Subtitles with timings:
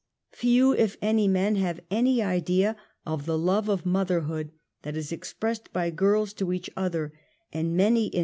[0.31, 4.49] Few, if any men have any idea of the love of motherhood
[4.81, 7.13] that is expressed by girls to each other,
[7.53, 8.19] and many an.